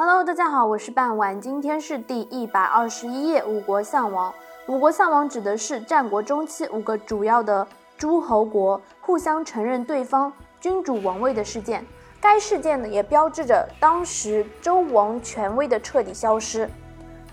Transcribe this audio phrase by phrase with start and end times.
[0.00, 3.44] Hello，大家好，我是半晚，今天是第一百二十一页。
[3.44, 4.32] 五国相王，
[4.68, 7.66] 五国相王指的是战国中期五个主要的
[7.96, 11.84] 诸侯国互相承认对方君主王位的事件。
[12.20, 16.70] 该事件呢，也标志着当时周王权威的彻底消失。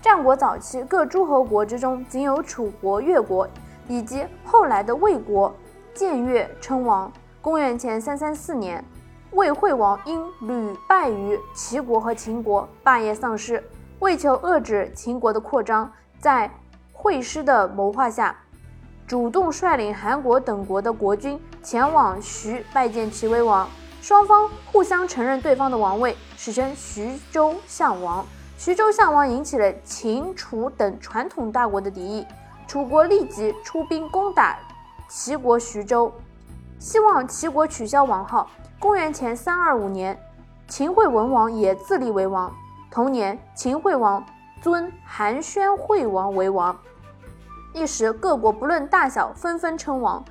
[0.02, 3.48] 战国早期各诸侯国之中，仅有楚国、越国
[3.86, 5.54] 以及后来的魏国
[5.94, 7.12] 僭越称王。
[7.40, 8.84] 公元前三三四年。
[9.36, 13.62] 魏惠王因屡败于齐国和秦国，霸业丧失。
[13.98, 16.50] 为求遏制秦国的扩张，在
[16.90, 18.34] 惠师的谋划下，
[19.06, 23.68] 主动率领韩国等国的国君前往徐拜见齐威王。
[24.00, 28.24] 双方互相承认对方的王位，史称徐州相王。
[28.56, 32.26] 徐州相王引起了秦、楚等传统大国的敌意，
[32.66, 34.56] 楚国立即出兵攻打
[35.10, 36.10] 齐国徐州，
[36.78, 38.48] 希望齐国取消王号。
[38.78, 40.18] 公元前三二五年，
[40.68, 42.52] 秦惠文王也自立为王。
[42.90, 44.22] 同年，秦惠王
[44.60, 46.76] 尊韩宣惠王为王。
[47.72, 50.22] 一时，各国不论大小，纷纷称王，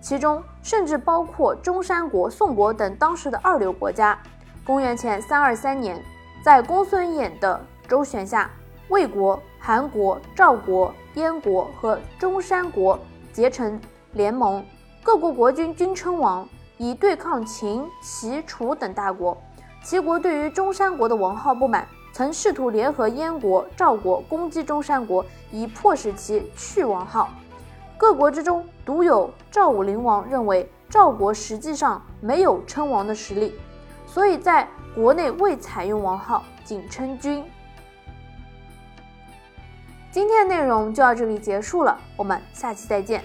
[0.00, 4.18] 其中甚至包括中山国、宋国等当时的二流国家。
[4.64, 6.02] 公元前三二三年，
[6.44, 7.58] 在公孙衍的
[7.88, 8.50] 周旋下，
[8.88, 12.98] 魏国、韩国、赵国、燕国和中山国
[13.32, 13.80] 结成
[14.12, 14.62] 联盟，
[15.02, 16.46] 各国国君均称王。
[16.78, 19.36] 以对抗秦、齐、楚等大国，
[19.82, 27.30] 齐国对于中山国的王号不满，曾试图联合燕国、赵国攻击中山国，以迫使其去王号。
[27.96, 33.54] 各国之中，独有赵武灵王认为赵国实际上没有称王的实力，
[34.06, 37.42] 所以在国内未采用王号，仅称君。
[40.10, 43.22] 今天的内容就到这里结束了，我们下期再见。